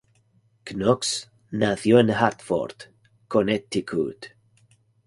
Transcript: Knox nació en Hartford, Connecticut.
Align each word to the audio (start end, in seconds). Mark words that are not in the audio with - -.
Knox 0.65 1.29
nació 1.51 1.99
en 1.99 2.09
Hartford, 2.09 2.85
Connecticut. 3.27 4.29